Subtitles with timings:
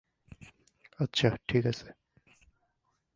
[0.99, 1.87] আচ্ছা ঠিক আছে।